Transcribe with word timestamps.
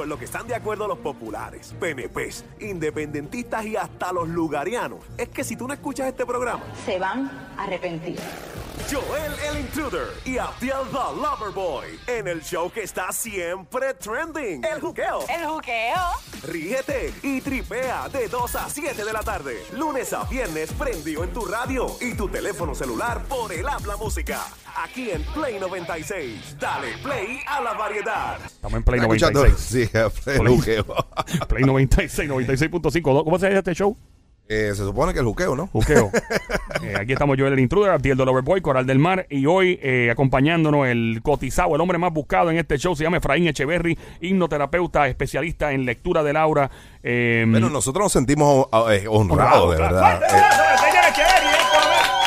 En 0.00 0.08
lo 0.08 0.18
que 0.18 0.24
están 0.24 0.48
de 0.48 0.54
acuerdo 0.54 0.88
los 0.88 0.98
populares, 0.98 1.74
PNPs, 1.78 2.44
independentistas 2.60 3.66
y 3.66 3.76
hasta 3.76 4.10
los 4.12 4.26
lugarianos 4.26 5.00
es 5.18 5.28
que 5.28 5.44
si 5.44 5.54
tú 5.54 5.68
no 5.68 5.74
escuchas 5.74 6.08
este 6.08 6.24
programa, 6.24 6.62
se 6.86 6.98
van 6.98 7.30
a 7.58 7.64
arrepentir. 7.64 8.18
Joel 8.90 9.32
el 9.50 9.60
Intruder 9.60 10.08
y 10.24 10.38
Abdiel 10.38 10.88
the 10.90 11.20
Loverboy 11.20 11.98
en 12.06 12.28
el 12.28 12.42
show 12.42 12.70
que 12.70 12.82
está 12.82 13.12
siempre 13.12 13.94
trending, 13.94 14.64
El 14.64 14.80
Juqueo. 14.80 15.20
El 15.28 15.46
juqueo. 15.46 16.00
Ríete 16.46 17.12
y 17.22 17.40
tripea 17.40 18.08
de 18.08 18.28
2 18.28 18.54
a 18.56 18.68
7 18.68 19.04
de 19.04 19.12
la 19.12 19.20
tarde, 19.20 19.62
lunes 19.76 20.12
a 20.12 20.24
viernes 20.24 20.72
prendido 20.72 21.24
en 21.24 21.32
tu 21.32 21.44
radio 21.44 21.86
y 22.00 22.14
tu 22.14 22.28
teléfono 22.28 22.74
celular 22.74 23.22
por 23.28 23.52
el 23.52 23.68
habla 23.68 23.96
música. 23.96 24.40
Aquí 24.76 25.10
en 25.10 25.22
Play 25.34 25.58
96. 25.60 26.56
Dale 26.58 26.96
play 27.02 27.40
a 27.46 27.60
la 27.60 27.74
variedad. 27.74 28.38
Estamos 28.44 28.78
en 28.78 28.84
Play 28.84 29.00
¿Estás 29.00 29.14
escuchando? 29.14 29.40
96. 29.40 30.12
Sí, 30.24 30.30
el 30.30 30.48
juqueo. 30.48 30.84
Play 31.48 31.64
96, 31.64 32.30
96.5. 32.30 33.24
¿Cómo 33.24 33.38
se 33.38 33.46
llama 33.46 33.58
este 33.58 33.74
show? 33.74 33.96
Eh, 34.48 34.68
se 34.74 34.82
supone 34.84 35.12
que 35.14 35.20
el 35.20 35.24
juqueo, 35.24 35.56
¿no? 35.56 35.66
Juqueo. 35.68 36.10
Eh, 36.82 36.96
aquí 36.98 37.12
estamos 37.12 37.36
yo, 37.36 37.46
el 37.46 37.56
intruder, 37.60 37.92
Abdiel 37.92 38.16
de 38.16 38.24
Loverboy, 38.24 38.60
Coral 38.60 38.84
del 38.84 38.98
Mar. 38.98 39.24
Y 39.30 39.46
hoy 39.46 39.78
eh, 39.80 40.08
acompañándonos 40.10 40.88
el 40.88 41.20
cotizado, 41.22 41.76
el 41.76 41.80
hombre 41.80 41.96
más 41.96 42.12
buscado 42.12 42.50
en 42.50 42.58
este 42.58 42.76
show, 42.76 42.96
se 42.96 43.04
llama 43.04 43.18
Efraín 43.18 43.46
Echeverry, 43.46 43.96
hipnoterapeuta, 44.20 45.06
especialista 45.06 45.70
en 45.72 45.84
lectura 45.84 46.24
del 46.24 46.36
aura. 46.36 46.68
Eh, 47.04 47.44
Bueno, 47.48 47.70
nosotros 47.70 48.06
nos 48.06 48.12
sentimos 48.12 48.66
eh, 48.90 49.04
honrados, 49.08 49.70
de 49.70 49.76
claro. 49.76 49.94
verdad. 49.94 50.20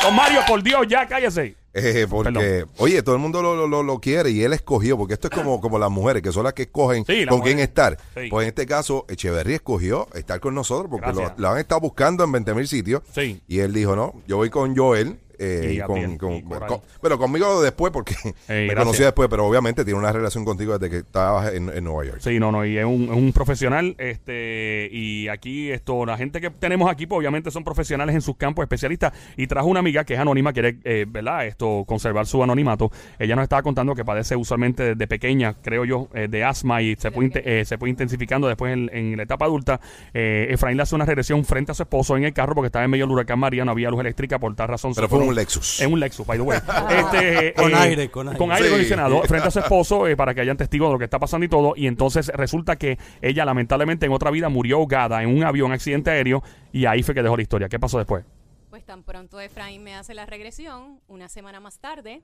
Don 0.06 0.14
Mario, 0.16 0.40
por 0.46 0.62
Dios, 0.62 0.86
ya 0.88 1.06
cállese. 1.06 1.56
Eh, 1.78 2.06
porque, 2.08 2.32
Perdón. 2.32 2.70
oye, 2.78 3.02
todo 3.02 3.16
el 3.16 3.20
mundo 3.20 3.42
lo, 3.42 3.66
lo- 3.66 3.82
lo 3.82 4.00
quiere 4.00 4.30
y 4.30 4.42
él 4.42 4.54
escogió, 4.54 4.96
porque 4.96 5.12
esto 5.12 5.28
es 5.28 5.34
como, 5.34 5.60
como 5.60 5.78
las 5.78 5.90
mujeres, 5.90 6.22
que 6.22 6.32
son 6.32 6.44
las 6.44 6.54
que 6.54 6.62
escogen 6.62 7.04
Sí, 7.04 7.26
con 7.26 7.40
quién 7.42 7.58
estar. 7.58 7.98
Sí. 8.14 8.28
Pues 8.30 8.44
en 8.44 8.48
este 8.48 8.64
caso, 8.64 9.04
Echeverry 9.10 9.54
escogió 9.54 10.08
estar 10.14 10.40
con 10.40 10.54
nosotros, 10.54 10.88
porque 10.90 11.12
lo, 11.12 11.34
lo 11.36 11.48
han 11.50 11.58
estado 11.58 11.82
buscando 11.82 12.24
en 12.24 12.32
20 12.32 12.54
mil 12.54 12.66
sitios. 12.66 13.02
Sí. 13.14 13.42
Y 13.46 13.58
él 13.58 13.74
dijo, 13.74 13.94
no, 13.94 14.14
yo 14.26 14.38
voy 14.38 14.48
con 14.48 14.74
Joel. 14.74 15.18
Eh, 15.38 15.70
Y 15.72 15.76
y 15.76 15.80
Abdiel, 15.80 16.06
con, 16.06 16.18
con- 16.18 16.32
y 16.34 16.42
Coral. 16.42 16.68
con- 16.68 16.80
bueno, 17.00 17.18
conmigo 17.18 17.62
después, 17.62 17.92
porque 17.92 18.14
me 18.48 18.64
gracias. 18.66 18.78
conocí 18.84 19.02
después, 19.02 19.28
pero 19.28 19.46
obviamente 19.46 19.84
tiene 19.84 19.98
una 19.98 20.12
relación 20.12 20.44
contigo 20.44 20.78
desde 20.78 20.90
que 20.90 20.98
estabas 20.98 21.52
en, 21.54 21.68
en 21.70 21.84
Nueva 21.84 22.04
York. 22.04 22.18
Sí, 22.20 22.38
no, 22.38 22.50
no, 22.52 22.64
y 22.64 22.78
es 22.78 22.84
un, 22.84 23.04
es 23.04 23.10
un 23.16 23.32
profesional, 23.32 23.94
este, 23.98 24.88
y 24.92 25.28
aquí 25.28 25.70
esto, 25.70 26.04
la 26.06 26.16
gente 26.16 26.40
que 26.40 26.50
tenemos 26.50 26.90
aquí, 26.90 27.06
pues 27.06 27.18
obviamente 27.18 27.50
son 27.50 27.64
profesionales 27.64 28.14
en 28.14 28.20
sus 28.22 28.36
campos, 28.36 28.62
especialistas, 28.62 29.12
y 29.36 29.46
trajo 29.46 29.68
una 29.68 29.80
amiga 29.80 30.04
que 30.04 30.14
es 30.14 30.20
anónima, 30.20 30.52
quiere, 30.52 30.78
eh, 30.84 31.06
¿verdad? 31.08 31.46
Esto, 31.46 31.84
conservar 31.86 32.26
su 32.26 32.42
anonimato. 32.42 32.90
Ella 33.18 33.36
nos 33.36 33.42
estaba 33.44 33.62
contando 33.62 33.94
que 33.94 34.04
padece 34.04 34.36
usualmente 34.36 34.82
desde 34.94 35.06
pequeña, 35.06 35.54
creo 35.62 35.84
yo, 35.84 36.08
eh, 36.14 36.28
de 36.28 36.44
asma 36.44 36.82
y 36.82 36.96
se 36.96 37.10
fue, 37.10 37.26
inte- 37.26 37.42
eh, 37.44 37.64
se 37.64 37.78
fue 37.78 37.88
intensificando 37.90 38.48
después 38.48 38.72
en, 38.72 38.90
en 38.92 39.16
la 39.16 39.22
etapa 39.22 39.44
adulta. 39.44 39.80
Eh, 40.14 40.48
Efraín 40.50 40.76
le 40.76 40.82
hace 40.82 40.94
una 40.94 41.04
regresión 41.04 41.44
frente 41.44 41.72
a 41.72 41.74
su 41.74 41.82
esposo 41.82 42.16
en 42.16 42.24
el 42.24 42.32
carro 42.32 42.54
porque 42.54 42.66
estaba 42.66 42.84
en 42.84 42.90
medio 42.90 43.06
del 43.06 43.12
huracán 43.14 43.38
María, 43.38 43.64
no 43.64 43.72
había 43.72 43.90
luz 43.90 44.00
eléctrica 44.00 44.38
por 44.38 44.54
tal 44.54 44.68
razón. 44.68 44.92
Pero 44.94 45.06
se 45.06 45.10
fue 45.10 45.18
fueron- 45.26 45.28
un 45.28 45.34
Lexus. 45.34 45.80
Es 45.80 45.86
un 45.86 46.00
Lexus, 46.00 46.26
by 46.26 46.38
the 46.38 46.42
way. 46.42 46.58
Este, 46.90 47.54
Con 47.54 47.70
eh, 47.72 47.74
aire, 47.74 48.10
con 48.10 48.28
aire. 48.28 48.38
Con 48.38 48.50
aire 48.52 48.64
Sí. 48.64 48.68
acondicionado 48.72 49.22
frente 49.22 49.48
a 49.48 49.50
su 49.50 49.58
esposo 49.58 50.06
eh, 50.06 50.16
para 50.16 50.34
que 50.34 50.40
hayan 50.40 50.56
testigos 50.56 50.88
de 50.88 50.92
lo 50.94 50.98
que 50.98 51.04
está 51.04 51.18
pasando 51.18 51.44
y 51.44 51.48
todo. 51.48 51.74
Y 51.76 51.86
entonces 51.86 52.28
resulta 52.28 52.76
que 52.76 52.98
ella 53.22 53.44
lamentablemente 53.44 54.06
en 54.06 54.12
otra 54.12 54.30
vida 54.30 54.48
murió 54.48 54.76
ahogada 54.76 55.22
en 55.22 55.36
un 55.36 55.44
avión, 55.44 55.72
accidente 55.72 56.10
aéreo, 56.10 56.42
y 56.72 56.86
ahí 56.86 57.02
fue 57.02 57.14
que 57.14 57.22
dejó 57.22 57.36
la 57.36 57.42
historia. 57.42 57.68
¿Qué 57.68 57.78
pasó 57.78 57.98
después? 57.98 58.24
Pues 58.70 58.84
tan 58.84 59.02
pronto 59.02 59.40
Efraín 59.40 59.82
me 59.82 59.94
hace 59.94 60.12
la 60.14 60.26
regresión, 60.26 61.00
una 61.08 61.28
semana 61.28 61.60
más 61.60 61.78
tarde, 61.78 62.22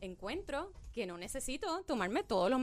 encuentro 0.00 0.72
que 0.92 1.06
no 1.06 1.18
necesito 1.18 1.82
tomarme 1.86 2.22
todos 2.22 2.50
los, 2.50 2.60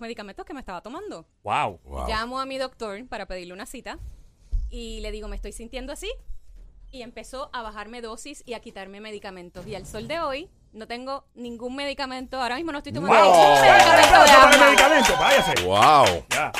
medicamentos 0.00 0.44
que 0.44 0.54
me 0.54 0.60
estaba 0.60 0.80
tomando. 0.80 1.26
¡Wow! 1.42 1.80
Wow. 1.84 2.08
Llamo 2.08 2.38
a 2.38 2.46
mi 2.46 2.58
doctor 2.58 3.04
para 3.08 3.26
pedirle 3.26 3.54
una 3.54 3.66
cita 3.66 3.98
y 4.70 5.00
le 5.00 5.10
digo, 5.10 5.26
me 5.26 5.36
estoy 5.36 5.52
sintiendo 5.52 5.92
así. 5.92 6.10
Y 6.92 7.02
empezó 7.02 7.50
a 7.52 7.62
bajarme 7.62 8.00
dosis 8.00 8.42
y 8.46 8.54
a 8.54 8.60
quitarme 8.60 9.00
medicamentos. 9.00 9.66
Y 9.66 9.74
al 9.74 9.86
sol 9.86 10.08
de 10.08 10.20
hoy 10.20 10.48
no 10.72 10.86
tengo 10.86 11.24
ningún 11.34 11.76
medicamento. 11.76 12.40
Ahora 12.40 12.56
mismo 12.56 12.72
no 12.72 12.78
estoy 12.78 12.92
tomando 12.92 13.16
¡Wow! 13.16 13.24
ningún 13.32 13.60
medicamento 13.60 14.12
de 14.24 14.30
asma. 14.30 14.66
medicamento! 14.66 15.12
¡Váyase! 15.20 15.64
¡Wow! 15.64 16.24
Ya. 16.30 16.52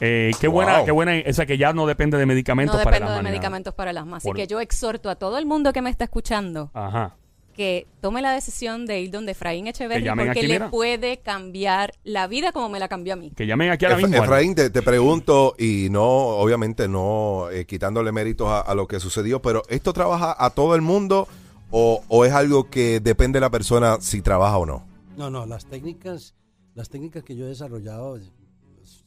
Eh, 0.00 0.30
qué 0.40 0.46
Wow. 0.48 0.54
buena, 0.54 0.84
qué 0.84 0.90
buena, 0.92 1.16
esa 1.16 1.46
que 1.46 1.58
ya 1.58 1.72
no 1.72 1.86
depende 1.86 2.16
de 2.16 2.26
medicamentos 2.26 2.76
No 2.76 2.82
para 2.84 2.94
dependo 2.96 3.06
la 3.10 3.14
de 3.14 3.20
humanidad. 3.20 3.32
medicamentos 3.40 3.74
para 3.74 3.90
el 3.90 3.98
asma. 3.98 4.16
Así 4.18 4.28
Por- 4.28 4.36
que 4.36 4.46
yo 4.46 4.60
exhorto 4.60 5.10
a 5.10 5.16
todo 5.16 5.38
el 5.38 5.46
mundo 5.46 5.72
que 5.72 5.82
me 5.82 5.90
está 5.90 6.04
escuchando 6.04 6.70
Ajá. 6.74 7.16
Que 7.52 7.86
tome 8.00 8.22
la 8.22 8.32
decisión 8.32 8.86
de 8.86 9.00
ir 9.00 9.10
donde 9.10 9.32
Efraín 9.32 9.66
Echeverry 9.66 10.08
porque 10.08 10.30
aquí, 10.30 10.42
le 10.42 10.54
mira. 10.54 10.70
puede 10.70 11.18
cambiar 11.18 11.92
la 12.04 12.26
vida 12.26 12.52
como 12.52 12.68
me 12.68 12.78
la 12.80 12.88
cambió 12.88 13.12
a 13.12 13.16
mí. 13.16 13.30
Que 13.36 13.46
llamen 13.46 13.70
aquí 13.70 13.84
ahora 13.84 13.98
Ef- 13.98 14.06
mismo. 14.08 14.22
Efraín, 14.24 14.54
te, 14.54 14.70
te 14.70 14.82
pregunto, 14.82 15.54
y 15.58 15.88
no, 15.90 16.02
obviamente 16.04 16.88
no 16.88 17.48
eh, 17.50 17.64
quitándole 17.66 18.10
méritos 18.12 18.48
a, 18.48 18.60
a 18.60 18.74
lo 18.74 18.86
que 18.86 18.98
sucedió, 19.00 19.40
pero 19.42 19.62
¿esto 19.68 19.92
trabaja 19.92 20.34
a 20.38 20.50
todo 20.50 20.74
el 20.74 20.82
mundo 20.82 21.28
o, 21.70 22.02
o 22.08 22.24
es 22.24 22.32
algo 22.32 22.68
que 22.70 23.00
depende 23.00 23.36
de 23.38 23.40
la 23.42 23.50
persona 23.50 23.98
si 24.00 24.22
trabaja 24.22 24.58
o 24.58 24.66
no? 24.66 24.86
No, 25.16 25.30
no, 25.30 25.46
las 25.46 25.66
técnicas, 25.66 26.34
las 26.74 26.88
técnicas 26.88 27.22
que 27.22 27.36
yo 27.36 27.44
he 27.46 27.48
desarrollado, 27.48 28.16
es- 28.16 28.32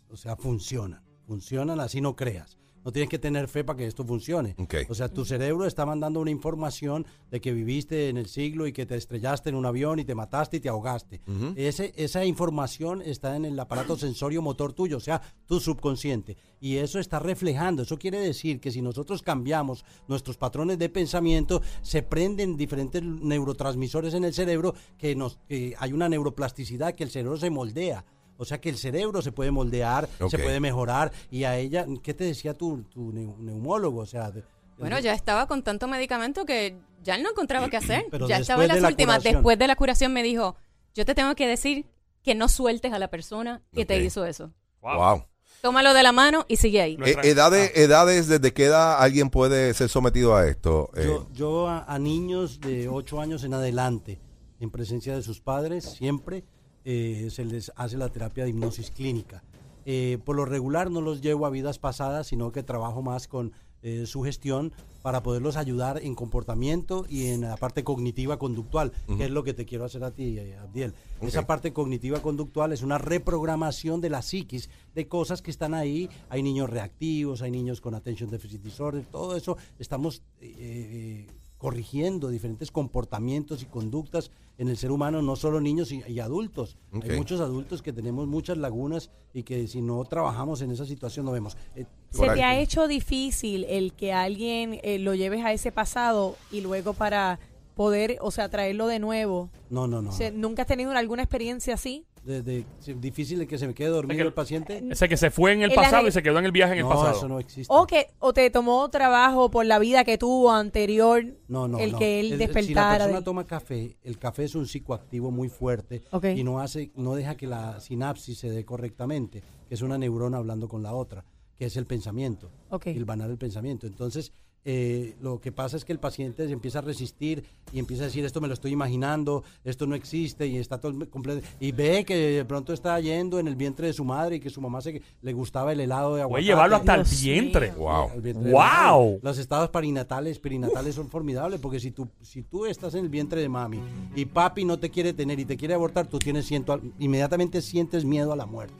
o 0.10 0.18
sea, 0.18 0.36
funcionan. 0.36 1.02
Funcionan 1.28 1.80
así 1.80 2.00
no 2.00 2.16
creas. 2.16 2.58
No 2.86 2.92
tienes 2.92 3.10
que 3.10 3.18
tener 3.18 3.48
fe 3.48 3.64
para 3.64 3.78
que 3.78 3.88
esto 3.88 4.06
funcione. 4.06 4.56
Ok. 4.60 4.76
O 4.90 4.94
sea, 4.94 5.10
tu 5.10 5.26
cerebro 5.26 5.66
está 5.66 5.88
mandando 5.88 6.20
una 6.20 6.30
información 6.30 7.06
de 7.32 7.42
que 7.42 7.52
viviste 7.52 8.10
en 8.10 8.18
el 8.18 8.28
siglo 8.28 8.68
y 8.68 8.74
que 8.74 8.86
te 8.86 8.96
estrellaste 8.96 9.50
en 9.50 9.56
un 9.56 9.66
avión 9.66 9.98
y 9.98 10.06
te 10.06 10.14
mataste 10.14 10.58
y 10.58 10.60
te 10.60 10.70
ahogaste. 10.70 11.22
Ese, 11.56 11.94
esa 11.98 12.24
información 12.24 13.02
está 13.02 13.36
en 13.36 13.46
el 13.46 13.60
aparato 13.60 13.98
sensorio 13.98 14.44
motor 14.44 14.74
tuyo, 14.74 14.98
o 14.98 15.02
sea, 15.02 15.20
tu 15.48 15.60
subconsciente. 15.60 16.38
Y 16.60 16.78
eso 16.78 17.00
está 17.00 17.18
reflejando. 17.18 17.82
Eso 17.82 17.98
quiere 17.98 18.20
decir 18.20 18.60
que 18.60 18.72
si 18.72 18.84
nosotros 18.84 19.24
cambiamos 19.24 19.84
nuestros 20.08 20.38
patrones 20.38 20.78
de 20.78 20.90
pensamiento, 20.90 21.64
se 21.82 22.04
prenden 22.04 22.56
diferentes 22.56 23.02
neurotransmisores 23.02 24.14
en 24.14 24.26
el 24.26 24.34
cerebro 24.34 24.76
que 24.98 25.16
nos 25.16 25.40
que 25.48 25.76
hay 25.80 25.92
una 25.92 26.08
neuroplasticidad 26.08 26.94
que 26.94 27.04
el 27.04 27.10
cerebro 27.10 27.38
se 27.38 27.50
moldea. 27.50 28.06
O 28.38 28.46
sea 28.46 28.60
que 28.60 28.70
el 28.70 28.78
cerebro 28.78 29.22
se 29.22 29.32
puede 29.32 29.52
moldear, 29.52 30.10
se 30.30 30.38
puede 30.40 30.60
mejorar. 30.60 31.12
Y 31.32 31.44
a 31.46 31.58
ella, 31.58 31.86
¿qué 32.04 32.14
te 32.14 32.24
decía 32.26 32.54
tu, 32.54 32.84
tu 32.84 33.12
neu- 33.14 33.38
neumólogo? 33.38 34.02
O 34.02 34.06
sea, 34.06 34.32
de- 34.32 34.44
Bueno, 34.78 35.00
ya 35.00 35.14
estaba 35.14 35.48
con 35.48 35.64
tanto 35.64 35.88
medicamento 35.88 36.46
que 36.46 36.76
ya 37.04 37.18
no 37.18 37.30
encontraba 37.30 37.70
qué 37.70 37.78
hacer. 37.78 38.06
Pero 38.12 38.28
ya 38.28 38.38
estaba 38.40 38.64
en 38.64 38.68
las 38.70 38.76
de 38.78 38.82
la 38.82 38.88
últimas. 38.90 39.18
curación. 39.18 39.34
Después 39.36 39.58
de 39.60 39.68
la 39.68 39.76
curación 39.76 40.14
me 40.14 40.22
dijo, 40.24 40.56
yo 40.94 41.06
te 41.06 41.16
tengo 41.16 41.34
que 41.36 41.48
decir 41.48 41.86
que 42.24 42.36
no 42.36 42.50
sueltes 42.50 42.92
a 42.92 43.00
la 43.00 43.10
persona 43.10 43.62
que 43.74 43.86
te 43.86 44.02
hizo 44.04 44.26
eso. 44.26 44.52
Wow. 44.82 45.24
Tómalo 45.62 45.94
de 45.94 46.04
la 46.04 46.12
mano 46.12 46.46
y 46.48 46.58
sigue 46.58 46.82
ahí. 46.82 46.98
Eh, 47.06 47.16
edades, 47.24 47.72
edades, 47.76 48.28
¿desde 48.28 48.54
qué 48.54 48.66
edad 48.66 49.02
alguien 49.02 49.30
puede 49.30 49.74
ser 49.74 49.90
sometido 49.90 50.36
a 50.36 50.46
esto? 50.48 50.92
Eh, 50.96 51.06
Yo, 51.06 51.28
yo 51.34 51.68
a, 51.68 51.84
a 51.86 51.98
niños 51.98 52.60
de 52.60 52.88
8 52.90 53.20
años 53.22 53.44
en 53.44 53.54
adelante, 53.54 54.20
en 54.60 54.70
presencia 54.70 55.16
de 55.16 55.24
sus 55.24 55.40
padres, 55.42 55.86
siempre 55.86 56.44
eh, 56.86 57.28
se 57.32 57.44
les 57.46 57.72
hace 57.76 57.98
la 57.98 58.10
terapia 58.10 58.44
de 58.44 58.52
hipnosis 58.52 58.92
clínica. 58.92 59.44
Eh, 59.86 60.18
por 60.24 60.36
lo 60.36 60.46
regular 60.46 60.90
no 60.90 61.02
los 61.02 61.22
llevo 61.22 61.46
a 61.46 61.50
vidas 61.50 61.78
pasadas, 61.78 62.28
sino 62.28 62.52
que 62.52 62.64
trabajo 62.64 63.02
más 63.02 63.28
con 63.28 63.54
eh, 63.88 64.08
su 64.08 64.24
gestión 64.24 64.74
para 65.04 65.22
poderlos 65.22 65.58
ayudar 65.58 66.00
en 66.02 66.16
comportamiento 66.16 67.06
y 67.08 67.28
en 67.28 67.42
la 67.42 67.56
parte 67.56 67.84
cognitiva 67.84 68.40
conductual, 68.40 68.92
que 69.16 69.26
es 69.26 69.30
lo 69.30 69.44
que 69.44 69.54
te 69.54 69.68
quiero 69.68 69.86
hacer 69.86 70.04
a 70.04 70.10
ti, 70.10 70.40
eh, 70.40 70.58
Abdiel. 70.58 70.96
Esa 71.22 71.46
parte 71.46 71.72
cognitiva 71.72 72.20
conductual 72.20 72.74
es 72.74 72.82
una 72.82 72.98
reprogramación 72.98 74.02
de 74.02 74.10
la 74.10 74.24
psiquis, 74.24 74.72
de 74.96 75.08
cosas 75.08 75.44
que 75.44 75.52
están 75.52 75.76
ahí. 75.76 76.10
Hay 76.30 76.42
niños 76.42 76.68
reactivos, 76.68 77.44
hay 77.44 77.52
niños 77.52 77.80
con 77.80 77.94
attention 77.94 78.32
deficit 78.32 78.64
disorder, 78.64 79.06
todo 79.06 79.36
eso 79.36 79.56
estamos 79.78 80.24
eh, 80.42 81.28
corrigiendo 81.58 82.30
diferentes 82.30 82.72
comportamientos 82.72 83.62
y 83.62 83.66
conductas 83.66 84.32
en 84.58 84.70
el 84.70 84.78
ser 84.78 84.92
humano, 84.92 85.22
no 85.22 85.36
solo 85.36 85.60
niños 85.60 85.92
y, 85.92 86.02
y 86.08 86.20
adultos. 86.20 86.78
Hay 87.04 87.18
muchos 87.18 87.42
adultos 87.42 87.82
que 87.82 87.92
tenemos 87.92 88.28
muchas 88.28 88.58
lagunas 88.58 89.10
y 89.34 89.44
que 89.44 89.68
si 89.68 89.82
no 89.82 90.04
trabajamos 90.06 90.62
en 90.62 90.72
esa 90.72 90.86
situación 90.86 91.26
no 91.26 91.32
vemos. 91.32 91.58
Eh, 91.76 91.86
¿Se 92.12 92.30
te 92.30 92.44
ha 92.44 92.58
hecho 92.58 92.88
difícil 92.88 93.66
el 93.66 93.94
que 93.94 94.14
alguien 94.14 94.80
eh, 94.84 95.00
lo 95.00 95.14
lleves 95.14 95.44
a 95.44 95.52
ese 95.52 95.72
pasado 95.72 96.38
y 96.52 96.62
luego 96.62 96.94
para 96.94 97.40
poder, 97.76 98.18
o 98.22 98.32
sea, 98.32 98.48
traerlo 98.48 98.88
de 98.88 99.00
nuevo? 99.00 99.50
no, 99.70 99.88
no, 99.88 100.02
no. 100.02 100.12
O 100.12 100.14
sea, 100.14 100.32
¿Nunca 100.32 100.62
has 100.62 100.68
tenido 100.68 100.92
alguna 100.92 101.24
experiencia 101.24 101.74
así? 101.74 102.06
De- 102.26 102.66
difícil 102.96 103.38
de 103.38 103.46
que 103.48 103.60
se 103.60 103.68
me 103.68 103.76
quede 103.76 103.90
dormido 103.90 104.26
el 104.26 104.34
paciente. 104.34 104.84
Ese 104.90 105.08
que 105.08 105.16
se 105.16 105.30
fue 105.30 105.54
en 105.54 105.62
el 105.62 105.70
En 105.70 105.76
pasado 105.76 106.08
y 106.08 106.12
se 106.12 106.24
quedó 106.24 106.40
en 106.40 106.46
el 106.46 106.52
viaje 106.52 106.74
en 106.74 106.80
el 106.80 106.86
no, 106.86 106.90
pasado. 106.90 107.16
eso 107.16 107.28
no 107.28 107.40
existe. 107.40 107.72
¿O 107.72 107.86
que 107.86 108.08
o 108.20 108.34
te 108.34 108.50
tomó 108.50 108.90
trabajo 108.90 109.52
por 109.52 109.66
la 109.68 109.78
vida 109.78 110.04
que 110.04 110.18
tuvo 110.18 110.52
anterior 110.52 111.24
No, 111.48 111.68
no, 111.68 111.78
el 111.78 111.92
no. 111.92 112.00
que 112.00 112.20
él 112.20 112.26
El- 112.26 112.32
Si 112.34 112.38
la 112.40 112.48
despertara? 112.48 112.98
persona 112.98 113.20
de- 113.20 113.24
toma 113.26 113.46
café, 113.46 113.98
el 114.04 114.18
café 114.18 114.46
es 114.46 114.56
un 114.56 114.66
psicoactivo 114.66 115.30
muy 115.30 115.50
fuerte 115.50 116.02
y 116.36 116.44
no 116.44 116.60
hace, 116.60 116.92
no 116.96 117.14
deja 117.14 117.36
que 117.36 117.46
la 117.46 117.80
sinapsis 117.80 118.40
se 118.40 118.50
dé 118.50 118.66
correctamente, 118.66 119.44
que 119.68 119.76
es 119.76 119.84
una 119.84 119.98
neurona 120.00 120.38
hablando 120.38 120.68
con 120.68 120.82
la 120.82 120.94
otra, 120.94 121.24
que 121.58 121.66
es 121.66 121.78
el 121.78 121.86
pensamiento, 121.86 122.50
Ok. 122.72 122.88
hilvanar 122.88 123.30
el 123.30 123.38
pensamiento. 123.38 123.86
Entonces, 123.86 124.34
eh, 124.68 125.16
lo 125.22 125.40
que 125.40 125.52
pasa 125.52 125.78
es 125.78 125.86
que 125.86 125.94
el 125.94 126.00
paciente 126.00 126.48
se 126.48 126.52
empieza 126.54 126.80
a 126.80 126.82
resistir 126.82 127.44
y 127.72 127.78
empieza 127.78 128.04
a 128.04 128.06
decir 128.08 128.26
esto 128.26 128.42
me 128.42 128.48
lo 128.48 128.56
estoy 128.56 128.72
imaginando, 128.72 129.44
esto 129.64 129.86
no 129.86 129.94
existe 129.96 130.48
y 130.48 130.58
está 130.58 130.80
todo 130.80 130.92
el- 130.92 131.08
completo 131.08 131.46
y 131.60 131.72
ve 131.72 132.04
que 132.04 132.16
de 132.16 132.46
pronto 132.46 132.74
está 132.74 133.00
yendo 133.00 133.38
en 133.40 133.48
el 133.48 133.56
vientre 133.56 133.88
de 133.88 133.94
su 133.94 134.04
madre 134.04 134.38
y 134.38 134.40
que 134.40 134.50
su 134.50 134.60
mamá 134.62 134.82
se, 134.82 135.02
le 135.22 135.34
gustaba 135.34 135.72
el 135.72 135.80
helado 135.80 136.16
de 136.16 136.24
aguacate. 136.24 136.32
Puede 136.34 136.44
llevarlo 136.46 136.76
hasta 136.78 136.96
el 136.96 137.04
vientre. 137.22 137.72
Wow. 137.74 138.10
Vientre 138.22 138.52
¡Wow! 138.52 139.20
Los 139.22 139.38
estados 139.38 139.70
perinatales, 139.70 140.40
perinatales 140.40 140.96
son 140.96 141.10
formidables 141.10 141.60
porque 141.60 141.80
si 141.80 141.92
tú, 141.92 142.08
si 142.22 142.42
tú 142.42 142.66
estás 142.66 142.96
en 142.96 143.04
el 143.06 143.10
vientre 143.10 143.42
de 143.42 143.50
mami 143.50 143.80
y 144.16 144.26
papi 144.26 144.66
no 144.66 144.80
te 144.80 144.90
quiere 144.90 145.14
tener 145.14 145.40
y 145.40 145.46
te 145.46 145.58
quiere 145.58 145.76
abortar, 145.76 146.08
tú 146.08 146.18
tienes 146.18 146.46
siento, 146.46 146.82
inmediatamente 146.98 147.62
sientes 147.62 148.04
miedo 148.04 148.34
a 148.34 148.36
la 148.36 148.46
muerte. 148.48 148.76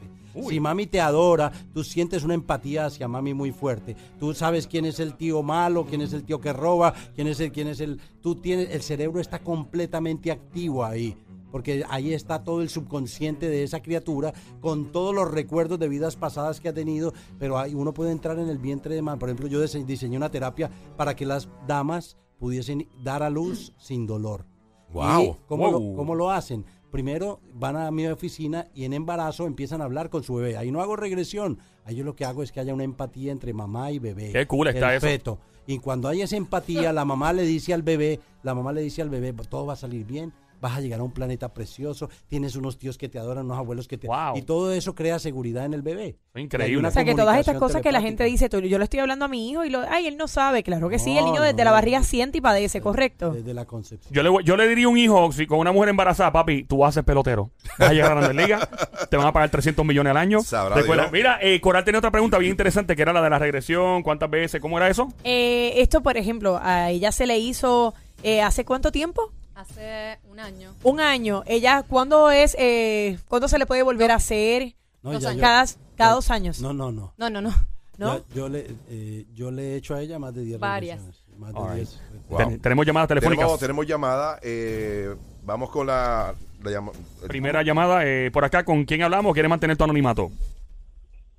Si 0.48 0.60
mami 0.60 0.86
te 0.86 1.00
adora, 1.00 1.50
tú 1.72 1.82
sientes 1.84 2.24
una 2.24 2.34
empatía 2.34 2.86
hacia 2.86 3.08
mami 3.08 3.34
muy 3.34 3.52
fuerte. 3.52 3.96
Tú 4.18 4.34
sabes 4.34 4.66
quién 4.66 4.84
es 4.84 5.00
el 5.00 5.14
tío 5.14 5.42
malo, 5.42 5.86
quién 5.86 6.00
es 6.02 6.12
el 6.12 6.24
tío 6.24 6.40
que 6.40 6.52
roba, 6.52 6.94
quién 7.14 7.26
es 7.28 7.40
el, 7.40 7.52
quién 7.52 7.68
es 7.68 7.80
el. 7.80 8.00
Tú 8.20 8.36
tienes, 8.36 8.70
el 8.70 8.82
cerebro 8.82 9.20
está 9.20 9.38
completamente 9.40 10.30
activo 10.30 10.84
ahí 10.84 11.16
porque 11.52 11.84
ahí 11.88 12.12
está 12.12 12.44
todo 12.44 12.60
el 12.60 12.68
subconsciente 12.68 13.48
de 13.48 13.62
esa 13.62 13.80
criatura 13.80 14.34
con 14.60 14.92
todos 14.92 15.14
los 15.14 15.30
recuerdos 15.30 15.78
de 15.78 15.88
vidas 15.88 16.14
pasadas 16.16 16.60
que 16.60 16.68
ha 16.68 16.74
tenido, 16.74 17.14
pero 17.38 17.56
ahí 17.56 17.72
uno 17.72 17.94
puede 17.94 18.10
entrar 18.10 18.38
en 18.38 18.48
el 18.50 18.58
vientre 18.58 18.94
de 18.94 19.00
man. 19.00 19.18
Por 19.18 19.30
ejemplo, 19.30 19.46
yo 19.48 19.62
dise- 19.62 19.84
diseñé 19.86 20.18
una 20.18 20.30
terapia 20.30 20.70
para 20.98 21.16
que 21.16 21.24
las 21.24 21.48
damas 21.66 22.18
pudiesen 22.38 22.86
dar 23.02 23.22
a 23.22 23.30
luz 23.30 23.72
sin 23.78 24.06
dolor. 24.06 24.44
Wow. 24.92 25.22
¿Y 25.22 25.36
cómo, 25.46 25.70
Wow. 25.70 25.90
Lo, 25.90 25.96
cómo 25.96 26.14
lo 26.14 26.30
hacen? 26.30 26.64
Primero 26.90 27.40
van 27.52 27.76
a 27.76 27.90
mi 27.90 28.06
oficina 28.06 28.66
y 28.74 28.84
en 28.84 28.92
embarazo 28.92 29.46
empiezan 29.46 29.80
a 29.80 29.84
hablar 29.84 30.08
con 30.08 30.22
su 30.22 30.34
bebé. 30.34 30.56
Ahí 30.56 30.70
no 30.70 30.80
hago 30.80 30.96
regresión. 30.96 31.58
Ahí 31.84 31.96
yo 31.96 32.04
lo 32.04 32.14
que 32.16 32.24
hago 32.24 32.42
es 32.42 32.52
que 32.52 32.60
haya 32.60 32.72
una 32.72 32.84
empatía 32.84 33.32
entre 33.32 33.52
mamá 33.52 33.90
y 33.90 33.98
bebé. 33.98 34.32
Qué 34.32 34.46
cool 34.46 34.68
está 34.68 34.90
el 34.92 34.98
eso. 34.98 35.06
feto. 35.06 35.38
Y 35.66 35.78
cuando 35.80 36.08
hay 36.08 36.22
esa 36.22 36.36
empatía, 36.36 36.92
la 36.92 37.04
mamá 37.04 37.32
le 37.32 37.42
dice 37.42 37.74
al 37.74 37.82
bebé, 37.82 38.20
la 38.44 38.54
mamá 38.54 38.72
le 38.72 38.82
dice 38.82 39.02
al 39.02 39.10
bebé, 39.10 39.32
todo 39.32 39.66
va 39.66 39.72
a 39.72 39.76
salir 39.76 40.06
bien, 40.06 40.32
vas 40.60 40.76
a 40.76 40.80
llegar 40.80 41.00
a 41.00 41.02
un 41.02 41.12
planeta 41.12 41.52
precioso, 41.52 42.08
tienes 42.28 42.56
unos 42.56 42.78
tíos 42.78 42.98
que 42.98 43.08
te 43.08 43.18
adoran, 43.18 43.44
unos 43.46 43.58
abuelos 43.58 43.88
que 43.88 43.98
te... 43.98 44.06
Wow. 44.06 44.36
Y 44.36 44.42
todo 44.42 44.72
eso 44.72 44.94
crea 44.94 45.18
seguridad 45.18 45.64
en 45.64 45.74
el 45.74 45.82
bebé. 45.82 46.16
Increíble. 46.34 46.86
O 46.86 46.90
sea, 46.90 47.04
que 47.04 47.14
todas 47.14 47.38
estas 47.38 47.56
cosas 47.58 47.82
que 47.82 47.92
la 47.92 48.00
gente 48.00 48.24
dice, 48.24 48.48
tú- 48.48 48.60
yo 48.60 48.78
le 48.78 48.84
estoy 48.84 49.00
hablando 49.00 49.24
a 49.24 49.28
mi 49.28 49.50
hijo 49.50 49.64
y 49.64 49.70
lo, 49.70 49.80
ay, 49.88 50.06
él 50.06 50.16
no 50.16 50.28
sabe, 50.28 50.62
claro 50.62 50.88
que 50.88 50.98
sí, 50.98 51.16
el 51.16 51.24
No, 51.24 51.30
niño 51.32 51.42
desde 51.42 51.58
no. 51.58 51.64
la 51.64 51.72
barriga 51.72 52.02
siente 52.02 52.38
y 52.38 52.40
padece, 52.40 52.80
correcto. 52.80 53.30
Desde 53.32 53.54
la 53.54 53.64
concepción. 53.64 54.12
Yo 54.12 54.22
le, 54.22 54.28
voy- 54.28 54.44
yo 54.44 54.56
le 54.56 54.68
diría 54.68 54.86
a 54.86 54.88
un 54.88 54.98
hijo, 54.98 55.32
si 55.32 55.46
con 55.46 55.58
una 55.58 55.72
mujer 55.72 55.90
embarazada, 55.90 56.32
papi, 56.32 56.64
tú 56.64 56.78
vas 56.78 56.90
a 56.90 56.92
ser 56.92 57.04
pelotero. 57.04 57.50
Vas 57.78 57.90
a 57.90 57.92
llegar 57.92 58.16
a 58.18 58.20
la 58.20 58.32
Ligas, 58.32 58.68
te 59.10 59.16
van 59.16 59.26
a 59.26 59.32
pagar 59.32 59.50
300 59.50 59.84
millones 59.84 60.10
al 60.10 60.16
año. 60.16 60.40
Recuerda-. 60.74 61.10
Mira, 61.10 61.38
eh, 61.40 61.60
Coral 61.60 61.84
tenía 61.84 61.98
otra 61.98 62.10
pregunta 62.10 62.38
bien 62.38 62.50
interesante, 62.50 62.96
que 62.96 63.02
era 63.02 63.12
la 63.12 63.22
de 63.22 63.30
la 63.30 63.38
regresión, 63.38 64.02
cuántas 64.02 64.28
veces, 64.30 64.60
¿cómo 64.60 64.76
era 64.78 64.88
eso? 64.88 65.08
Eh, 65.24 65.74
esto, 65.76 66.02
por 66.02 66.16
ejemplo, 66.16 66.58
a 66.62 66.90
ella 66.90 67.12
se 67.12 67.26
le 67.26 67.38
hizo, 67.38 67.94
eh, 68.22 68.42
¿hace 68.42 68.64
cuánto 68.64 68.92
tiempo? 68.92 69.32
Hace 69.56 70.18
un 70.30 70.38
año. 70.38 70.74
Un 70.82 71.00
año. 71.00 71.42
Ella, 71.46 71.82
¿cuándo 71.82 72.30
es, 72.30 72.54
eh, 72.58 73.18
cuándo 73.26 73.48
se 73.48 73.58
le 73.58 73.64
puede 73.64 73.82
volver 73.82 74.10
a 74.10 74.16
hacer? 74.16 74.74
No, 75.02 75.12
Dos 75.12 75.22
ya 75.22 75.30
años. 75.30 75.76
yo- 75.76 75.80
Cada, 75.96 76.12
dos 76.12 76.30
años. 76.30 76.60
No, 76.60 76.74
no, 76.74 76.92
no. 76.92 77.14
no, 77.16 77.30
no. 77.30 77.40
no. 77.40 77.54
¿No? 77.96 78.18
Ya- 78.18 78.24
Yo, 78.34 78.48
le, 78.50 78.66
eh, 78.90 79.24
yo 79.32 79.50
le 79.50 79.72
he 79.72 79.76
hecho 79.76 79.94
a 79.94 80.02
ella 80.02 80.18
más 80.18 80.34
de 80.34 80.42
10 80.42 80.60
Varias. 80.60 81.00
Más 81.38 81.54
de 81.54 81.58
All 81.58 81.68
right. 81.70 81.76
10. 81.88 82.00
Wow. 82.28 82.38
Ten- 82.38 82.60
tenemos 82.60 82.84
llamadas 82.86 83.08
telefónicas. 83.08 83.40
Tenemos, 83.44 83.60
tenemos 83.60 83.86
llamada. 83.86 84.38
eh, 84.42 85.14
vamos 85.42 85.70
con 85.70 85.86
la, 85.86 86.34
la 86.62 86.70
llama- 86.70 86.92
Primera 87.26 87.62
llamada, 87.62 88.04
eh, 88.06 88.30
por 88.30 88.44
acá, 88.44 88.62
¿con 88.62 88.84
quién 88.84 89.02
hablamos? 89.02 89.32
¿Quiere 89.32 89.48
mantener 89.48 89.78
tu 89.78 89.84
anonimato? 89.84 90.30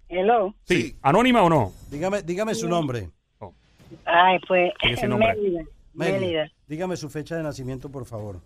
Hello. 0.10 0.56
Sí. 0.64 0.82
Sí. 0.82 0.96
¿Anónima 1.04 1.44
o 1.44 1.50
no? 1.50 1.72
Dígame, 1.92 2.24
dígame 2.24 2.56
su 2.56 2.68
nombre. 2.68 3.12
Ay, 4.06 4.40
pues 4.48 4.74
¿Qué 4.82 4.88
es 4.94 4.98
ese 4.98 5.08
nombre? 5.08 5.36
Mérida. 5.36 5.62
Mérida. 5.98 6.52
Dígame 6.68 6.96
su 6.96 7.10
fecha 7.10 7.36
de 7.36 7.44
nacimiento, 7.44 7.90
por 7.90 8.06
favor. 8.06 8.42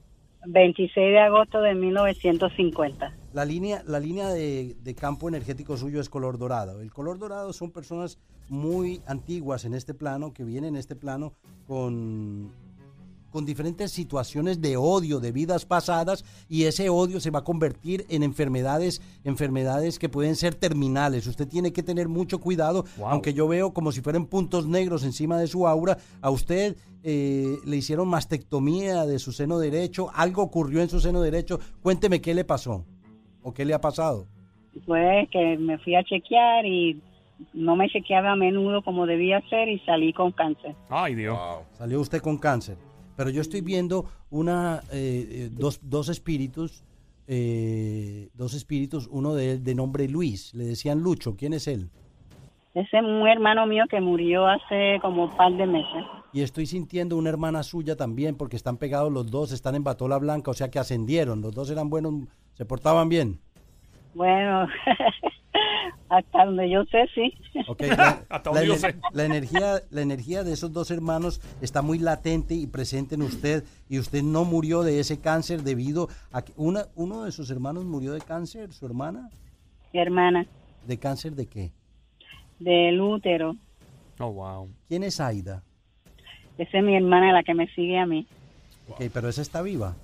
26 0.45 0.95
de 0.95 1.19
agosto 1.19 1.61
de 1.61 1.75
1950. 1.75 3.13
La 3.33 3.45
línea, 3.45 3.83
la 3.85 3.99
línea 3.99 4.29
de, 4.29 4.75
de 4.81 4.95
campo 4.95 5.29
energético 5.29 5.77
suyo 5.77 6.01
es 6.01 6.09
color 6.09 6.37
dorado. 6.37 6.81
El 6.81 6.91
color 6.91 7.19
dorado 7.19 7.53
son 7.53 7.71
personas 7.71 8.19
muy 8.49 9.01
antiguas 9.05 9.65
en 9.65 9.73
este 9.73 9.93
plano, 9.93 10.33
que 10.33 10.43
vienen 10.43 10.75
en 10.75 10.79
este 10.79 10.95
plano 10.95 11.33
con, 11.67 12.51
con 13.31 13.45
diferentes 13.45 13.91
situaciones 13.91 14.61
de 14.61 14.77
odio 14.77 15.19
de 15.19 15.31
vidas 15.31 15.65
pasadas 15.65 16.23
y 16.47 16.65
ese 16.65 16.89
odio 16.89 17.19
se 17.19 17.31
va 17.31 17.39
a 17.39 17.43
convertir 17.43 18.05
en 18.09 18.21
enfermedades, 18.21 19.01
enfermedades 19.23 19.97
que 19.97 20.09
pueden 20.09 20.35
ser 20.35 20.53
terminales. 20.53 21.25
Usted 21.25 21.47
tiene 21.47 21.73
que 21.73 21.81
tener 21.81 22.07
mucho 22.09 22.39
cuidado, 22.39 22.85
Wow. 22.97 23.07
aunque 23.07 23.33
yo 23.33 23.47
veo 23.47 23.73
como 23.73 23.91
si 23.91 24.01
fueran 24.01 24.25
puntos 24.27 24.67
negros 24.67 25.03
encima 25.03 25.39
de 25.39 25.47
su 25.47 25.67
aura. 25.67 25.97
A 26.21 26.29
usted 26.29 26.75
eh, 27.03 27.57
le 27.65 27.77
hicieron 27.77 28.07
mastectomía 28.07 29.05
de 29.05 29.17
su 29.17 29.31
seno 29.31 29.57
derecho, 29.57 30.09
algo 30.13 30.43
ocurrió 30.43 30.81
en 30.81 30.89
su 30.89 30.99
seno 30.99 31.21
derecho. 31.21 31.59
Cuénteme 31.81 32.21
qué 32.21 32.33
le 32.35 32.43
pasó 32.43 32.85
o 33.41 33.53
qué 33.53 33.65
le 33.65 33.73
ha 33.73 33.81
pasado. 33.81 34.27
Fue 34.85 35.27
que 35.31 35.57
me 35.57 35.77
fui 35.79 35.95
a 35.95 36.03
chequear 36.03 36.65
y 36.65 37.01
no 37.53 37.75
me 37.75 37.89
chequeaba 37.89 38.33
a 38.33 38.35
menudo 38.35 38.83
como 38.83 39.07
debía 39.07 39.41
ser 39.49 39.67
y 39.67 39.79
salí 39.79 40.13
con 40.13 40.31
cáncer. 40.31 40.75
Ay, 40.89 41.15
Dios. 41.15 41.37
Wow. 41.37 41.63
Salió 41.77 41.99
usted 41.99 42.21
con 42.21 42.37
cáncer. 42.37 42.77
Pero 43.21 43.29
yo 43.29 43.41
estoy 43.41 43.61
viendo 43.61 44.05
una, 44.31 44.81
eh, 44.91 45.27
eh, 45.29 45.49
dos, 45.51 45.79
dos 45.87 46.09
espíritus, 46.09 46.83
eh, 47.27 48.29
dos 48.33 48.55
espíritus, 48.55 49.07
uno 49.11 49.35
de, 49.35 49.59
de 49.59 49.75
nombre 49.75 50.09
Luis, 50.09 50.55
le 50.55 50.63
decían 50.63 51.01
Lucho, 51.01 51.35
¿quién 51.37 51.53
es 51.53 51.67
él? 51.67 51.91
Ese 52.73 52.97
es 52.97 53.03
un 53.03 53.27
hermano 53.27 53.67
mío 53.67 53.83
que 53.87 54.01
murió 54.01 54.47
hace 54.47 54.97
como 55.03 55.25
un 55.25 55.37
par 55.37 55.53
de 55.53 55.67
meses. 55.67 56.03
Y 56.33 56.41
estoy 56.41 56.65
sintiendo 56.65 57.15
una 57.15 57.29
hermana 57.29 57.61
suya 57.61 57.95
también, 57.95 58.35
porque 58.35 58.55
están 58.55 58.77
pegados 58.77 59.11
los 59.11 59.29
dos, 59.29 59.51
están 59.51 59.75
en 59.75 59.83
Batola 59.83 60.17
Blanca, 60.17 60.49
o 60.49 60.55
sea 60.55 60.71
que 60.71 60.79
ascendieron, 60.79 61.41
los 61.41 61.53
dos 61.53 61.69
eran 61.69 61.91
buenos, 61.91 62.27
se 62.53 62.65
portaban 62.65 63.07
bien. 63.07 63.39
Bueno, 64.15 64.67
hasta 66.09 66.45
donde 66.45 66.69
yo 66.69 66.83
sé, 66.85 67.05
sí. 67.15 67.33
Ok, 67.67 67.81
la, 67.97 68.23
Hasta 68.29 68.49
donde 68.49 68.67
yo 68.67 68.75
sé. 68.75 68.95
la 69.13 69.25
energía, 69.25 69.81
la 69.89 70.01
energía 70.01 70.43
de 70.43 70.53
esos 70.53 70.71
dos 70.73 70.91
hermanos 70.91 71.41
está 71.61 71.81
muy 71.81 71.99
latente 71.99 72.53
y 72.55 72.67
presente 72.67 73.15
en 73.15 73.21
usted 73.21 73.63
y 73.89 73.99
usted 73.99 74.23
no 74.23 74.43
murió 74.45 74.83
de 74.83 74.99
ese 74.99 75.19
cáncer 75.19 75.63
debido 75.63 76.07
a 76.31 76.41
que 76.43 76.53
una, 76.57 76.85
uno 76.95 77.23
de 77.23 77.31
sus 77.31 77.49
hermanos 77.51 77.85
murió 77.85 78.13
de 78.13 78.21
cáncer, 78.21 78.71
su 78.73 78.85
hermana, 78.85 79.29
Mi 79.93 79.99
hermana, 79.99 80.45
de 80.87 80.97
cáncer 80.97 81.33
de 81.35 81.45
qué? 81.47 81.71
del 82.59 83.01
útero. 83.01 83.55
Oh, 84.19 84.31
wow. 84.31 84.69
¿Quién 84.87 85.03
es 85.03 85.19
Aida? 85.19 85.63
Esa 86.57 86.77
es 86.77 86.83
mi 86.83 86.95
hermana, 86.95 87.33
la 87.33 87.41
que 87.43 87.55
me 87.55 87.67
sigue 87.73 87.97
a 87.97 88.05
mí. 88.05 88.27
Ok, 88.87 89.01
pero 89.11 89.29
esa 89.29 89.41
está 89.41 89.61
viva. 89.63 89.95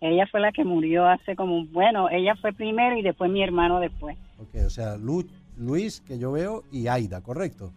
Ella 0.00 0.26
fue 0.26 0.40
la 0.40 0.50
que 0.52 0.64
murió 0.64 1.06
hace 1.06 1.36
como, 1.36 1.64
bueno, 1.66 2.10
ella 2.10 2.34
fue 2.36 2.52
primero 2.52 2.98
y 2.98 3.02
después 3.02 3.30
mi 3.30 3.42
hermano 3.42 3.78
después. 3.78 4.16
Ok, 4.38 4.64
o 4.66 4.70
sea, 4.70 4.96
Lu- 4.96 5.26
Luis, 5.56 6.00
que 6.00 6.18
yo 6.18 6.32
veo, 6.32 6.64
y 6.70 6.86
Aida, 6.88 7.20
¿correcto? 7.22 7.72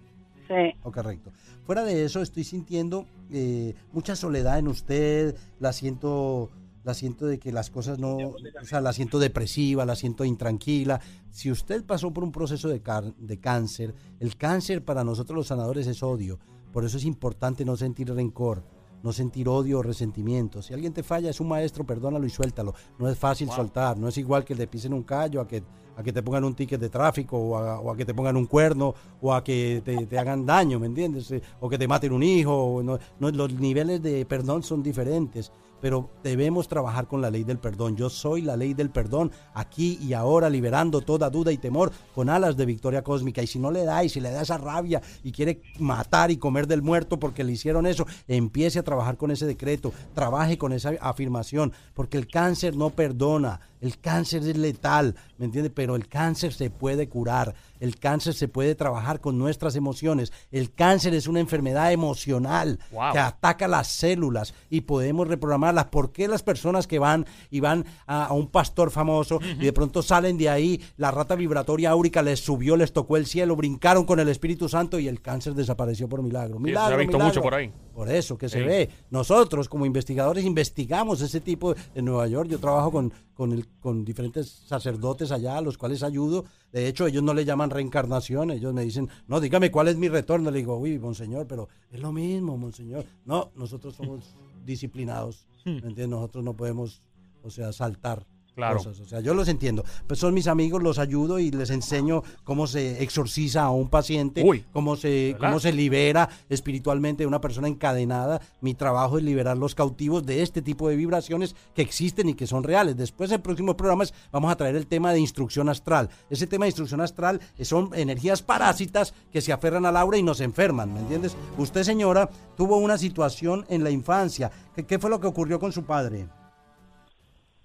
Sí. 0.47 0.75
O 0.83 0.91
correcto. 0.91 1.31
Fuera 1.63 1.83
de 1.83 2.03
eso, 2.05 2.21
estoy 2.21 2.43
sintiendo 2.43 3.05
eh, 3.31 3.75
mucha 3.93 4.15
soledad 4.15 4.57
en 4.59 4.67
usted, 4.67 5.35
la 5.59 5.71
siento, 5.73 6.49
la 6.83 6.93
siento 6.95 7.27
de 7.27 7.37
que 7.39 7.51
las 7.51 7.69
cosas 7.69 7.99
no, 7.99 8.15
o 8.17 8.65
sea, 8.65 8.81
la 8.81 8.91
siento 8.93 9.19
depresiva, 9.19 9.85
la 9.85 9.95
siento 9.95 10.25
intranquila. 10.25 10.99
Si 11.29 11.51
usted 11.51 11.83
pasó 11.85 12.11
por 12.11 12.23
un 12.23 12.31
proceso 12.31 12.67
de, 12.67 12.81
car- 12.81 13.13
de 13.15 13.39
cáncer, 13.39 13.93
el 14.19 14.35
cáncer 14.37 14.83
para 14.83 15.03
nosotros 15.03 15.35
los 15.37 15.47
sanadores 15.47 15.85
es 15.87 16.01
odio. 16.01 16.39
Por 16.73 16.83
eso 16.83 16.97
es 16.97 17.05
importante 17.05 17.63
no 17.65 17.75
sentir 17.77 18.11
rencor, 18.13 18.63
no 19.03 19.13
sentir 19.13 19.47
odio 19.47 19.79
o 19.79 19.81
resentimiento. 19.83 20.61
Si 20.61 20.73
alguien 20.73 20.93
te 20.93 21.03
falla, 21.03 21.29
es 21.29 21.39
un 21.39 21.47
maestro, 21.47 21.85
perdónalo 21.85 22.25
y 22.25 22.29
suéltalo. 22.29 22.73
No 22.97 23.07
es 23.09 23.17
fácil 23.17 23.49
soltar, 23.55 23.97
no 23.97 24.07
es 24.07 24.17
igual 24.17 24.43
que 24.43 24.55
le 24.55 24.67
pisen 24.67 24.93
un 24.93 25.03
callo 25.03 25.39
a 25.41 25.47
que, 25.47 25.63
a 25.95 26.03
que 26.03 26.11
te 26.13 26.21
pongan 26.23 26.43
un 26.43 26.53
ticket 26.55 26.79
de 26.79 26.89
tráfico 26.89 27.37
o 27.37 27.57
a, 27.57 27.79
o 27.79 27.91
a 27.91 27.97
que 27.97 28.05
te 28.05 28.13
pongan 28.13 28.35
un 28.37 28.45
cuerno 28.45 28.93
o 29.21 29.33
a 29.33 29.43
que 29.43 29.81
te, 29.83 30.05
te 30.05 30.17
hagan 30.19 30.45
daño, 30.45 30.79
¿me 30.79 30.87
entiendes? 30.87 31.31
Eh, 31.31 31.41
O 31.59 31.69
que 31.69 31.77
te 31.77 31.87
maten 31.87 32.11
un 32.13 32.23
hijo. 32.23 32.81
no- 32.83 32.99
no, 33.19 33.31
los 33.31 33.53
niveles 33.53 34.01
de 34.01 34.25
perdón 34.25 34.63
son 34.63 34.81
diferentes, 34.83 35.51
pero 35.81 36.09
debemos 36.23 36.67
trabajar 36.67 37.07
con 37.07 37.21
la 37.21 37.29
ley 37.29 37.43
del 37.43 37.59
perdón. 37.59 37.95
Yo 37.95 38.09
soy 38.09 38.41
la 38.41 38.57
ley 38.57 38.73
del 38.73 38.89
perdón 38.89 39.31
aquí 39.53 39.97
y 40.01 40.13
ahora, 40.13 40.49
liberando 40.49 41.01
toda 41.01 41.29
duda 41.29 41.51
y 41.51 41.57
temor 41.57 41.91
con 42.13 42.29
alas 42.29 42.57
de 42.57 42.65
victoria 42.65 43.03
cósmica. 43.03 43.41
Y 43.41 43.47
si 43.47 43.59
no 43.59 43.71
le 43.71 43.85
da, 43.85 44.03
y 44.03 44.09
si 44.09 44.19
le 44.19 44.31
da 44.31 44.41
esa 44.41 44.57
rabia 44.57 45.01
y 45.23 45.31
quiere 45.31 45.61
matar 45.79 46.31
y 46.31 46.37
comer 46.37 46.67
del 46.67 46.81
muerto 46.81 47.19
porque 47.19 47.43
le 47.43 47.53
hicieron 47.53 47.85
eso, 47.85 48.05
empiece 48.27 48.79
a 48.79 48.83
trabajar 48.83 49.17
con 49.17 49.31
ese 49.31 49.45
decreto, 49.45 49.93
trabaje 50.13 50.57
con 50.57 50.73
esa 50.73 50.91
afirmación, 51.01 51.73
porque 51.93 52.17
el 52.17 52.27
cáncer 52.27 52.75
no 52.75 52.89
perdona. 52.89 53.59
El 53.81 53.97
cáncer 53.99 54.41
es 54.47 54.57
letal, 54.57 55.15
¿me 55.37 55.45
entiende? 55.45 55.69
Pero 55.69 55.95
el 55.95 56.07
cáncer 56.07 56.53
se 56.53 56.69
puede 56.69 57.07
curar. 57.07 57.55
El 57.79 57.97
cáncer 57.97 58.33
se 58.33 58.47
puede 58.49 58.75
trabajar 58.75 59.21
con 59.21 59.37
nuestras 59.37 59.75
emociones. 59.77 60.33
El 60.51 60.73
cáncer 60.73 61.13
es 61.13 61.27
una 61.27 61.39
enfermedad 61.39 61.91
emocional 61.93 62.79
Wow. 62.91 63.13
que 63.13 63.19
ataca 63.19 63.67
las 63.67 63.87
células 63.87 64.53
y 64.69 64.81
podemos 64.81 65.27
reprogramarlas. 65.27 65.85
¿Por 65.85 66.11
qué 66.11 66.27
las 66.27 66.43
personas 66.43 66.87
que 66.87 66.99
van 66.99 67.25
y 67.49 67.61
van 67.61 67.85
a, 68.05 68.25
a 68.25 68.33
un 68.33 68.47
pastor 68.47 68.91
famoso 68.91 69.39
y 69.41 69.63
de 69.63 69.73
pronto 69.73 70.01
salen 70.03 70.37
de 70.37 70.49
ahí, 70.49 70.81
la 70.97 71.11
rata 71.11 71.35
vibratoria 71.35 71.91
áurica 71.91 72.21
les 72.21 72.39
subió, 72.41 72.75
les 72.75 72.91
tocó 72.91 73.15
el 73.15 73.25
cielo, 73.27 73.55
brincaron 73.55 74.03
con 74.05 74.19
el 74.19 74.27
Espíritu 74.29 74.67
Santo 74.67 74.99
y 74.99 75.07
el 75.07 75.21
cáncer 75.21 75.53
desapareció 75.53 76.09
por 76.09 76.21
milagro? 76.21 76.55
se 76.55 76.57
ha 76.57 76.59
Milagro, 76.63 76.97
visto 76.97 77.13
milagro. 77.17 77.27
mucho 77.27 77.41
por 77.41 77.53
ahí. 77.55 77.71
Por 77.99 78.09
eso 78.09 78.37
que 78.37 78.47
se 78.47 78.59
Sí. 78.59 78.63
ve. 78.65 78.89
Nosotros 79.09 79.67
como 79.67 79.85
investigadores 79.85 80.45
investigamos 80.45 81.19
ese 81.19 81.41
tipo 81.41 81.75
en 81.93 82.05
Nueva 82.05 82.27
York. 82.29 82.47
Yo 82.49 82.57
trabajo 82.57 82.93
con, 82.93 83.11
con, 83.33 83.51
el- 83.51 83.67
con 83.81 84.05
diferentes 84.05 84.47
sacerdotes 84.65 85.33
allá, 85.33 85.57
a 85.57 85.61
los 85.61 85.77
cuales 85.77 86.01
ayudo. 86.01 86.45
De 86.71 86.87
hecho, 86.87 87.07
ellos 87.07 87.21
no 87.23 87.33
le 87.33 87.43
llaman 87.43 87.69
reencarnación. 87.69 88.51
Ellos 88.51 88.73
me 88.73 88.85
dicen, 88.85 89.09
no, 89.27 89.41
dígame 89.41 89.69
cuál 89.69 89.89
es 89.89 89.97
mi 89.97 90.07
retorno. 90.07 90.49
Le 90.49 90.59
digo, 90.59 90.77
uy, 90.77 90.97
monseñor, 90.97 91.45
pero 91.45 91.67
es 91.91 91.99
lo 91.99 92.13
mismo, 92.13 92.57
monseñor. 92.57 93.03
No, 93.25 93.51
nosotros 93.55 93.95
somos 93.95 94.33
disciplinados. 94.65 95.45
¿Me 95.65 95.73
entiendes? 95.73 96.07
Nosotros 96.07 96.41
no 96.45 96.53
podemos, 96.55 97.01
o 97.43 97.49
sea, 97.49 97.73
saltar. 97.73 98.25
Claro. 98.55 98.77
cosas. 98.77 98.99
O 98.99 99.05
sea, 99.05 99.19
yo 99.21 99.33
los 99.33 99.47
entiendo. 99.47 99.83
Pues 100.07 100.19
son 100.19 100.33
mis 100.33 100.47
amigos, 100.47 100.83
los 100.83 100.99
ayudo 100.99 101.39
y 101.39 101.51
les 101.51 101.69
enseño 101.69 102.23
cómo 102.43 102.67
se 102.67 103.01
exorciza 103.03 103.63
a 103.63 103.69
un 103.71 103.89
paciente, 103.89 104.43
Uy. 104.43 104.65
cómo 104.73 104.95
se, 104.95 105.33
¿Verdad? 105.33 105.47
cómo 105.49 105.59
se 105.59 105.71
libera 105.71 106.29
espiritualmente 106.49 107.23
de 107.23 107.27
una 107.27 107.41
persona 107.41 107.67
encadenada. 107.67 108.41
Mi 108.61 108.73
trabajo 108.73 109.17
es 109.17 109.23
liberar 109.23 109.57
los 109.57 109.75
cautivos 109.75 110.25
de 110.25 110.41
este 110.41 110.61
tipo 110.61 110.89
de 110.89 110.95
vibraciones 110.95 111.55
que 111.73 111.81
existen 111.81 112.29
y 112.29 112.33
que 112.33 112.47
son 112.47 112.63
reales. 112.63 112.97
Después, 112.97 113.31
en 113.31 113.41
próximos 113.41 113.75
programas, 113.75 114.13
vamos 114.31 114.51
a 114.51 114.55
traer 114.55 114.75
el 114.75 114.87
tema 114.87 115.13
de 115.13 115.19
instrucción 115.19 115.69
astral. 115.69 116.09
Ese 116.29 116.47
tema 116.47 116.65
de 116.65 116.69
instrucción 116.69 117.01
astral 117.01 117.39
son 117.61 117.91
energías 117.93 118.41
parásitas 118.41 119.13
que 119.31 119.41
se 119.41 119.53
aferran 119.53 119.85
al 119.85 119.95
aura 119.97 120.17
y 120.17 120.23
nos 120.23 120.41
enferman, 120.41 120.93
¿me 120.93 120.99
entiendes? 120.99 121.35
Usted, 121.57 121.83
señora, 121.83 122.29
tuvo 122.57 122.77
una 122.77 122.97
situación 122.97 123.65
en 123.69 123.83
la 123.83 123.91
infancia. 123.91 124.51
¿Qué, 124.75 124.85
qué 124.85 124.99
fue 124.99 125.09
lo 125.09 125.19
que 125.19 125.27
ocurrió 125.27 125.59
con 125.59 125.71
su 125.71 125.83
padre? 125.83 126.27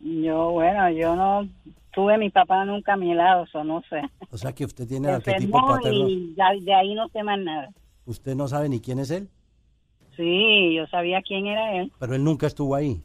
Yo, 0.05 0.51
bueno, 0.53 0.91
yo 0.91 1.17
no 1.17 1.49
tuve 1.95 2.19
mi 2.19 2.29
papá 2.29 2.65
nunca 2.67 2.93
a 2.93 2.97
mi 2.97 3.15
lado, 3.15 3.45
eso 3.45 3.65
no 3.65 3.81
sé. 3.89 4.03
O 4.31 4.37
sea 4.37 4.53
que 4.53 4.65
usted 4.67 4.87
tiene 4.87 5.09
Se 5.09 5.15
arquetipo 5.15 5.67
paterno. 5.67 6.09
y 6.09 6.35
de 6.61 6.75
ahí 6.75 6.95
no 6.95 7.09
sé 7.09 7.23
más 7.23 7.39
nada. 7.39 7.71
Usted 8.05 8.37
no 8.37 8.47
sabe 8.47 8.69
ni 8.69 8.81
quién 8.81 8.99
es 8.99 9.11
él, 9.11 9.29
Sí, 10.17 10.75
yo 10.77 10.87
sabía 10.87 11.23
quién 11.23 11.47
era 11.47 11.75
él, 11.77 11.91
pero 11.99 12.15
él 12.15 12.23
nunca 12.23 12.47
estuvo 12.47 12.75
ahí. 12.77 13.03